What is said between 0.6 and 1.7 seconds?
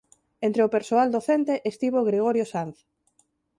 o persoal docente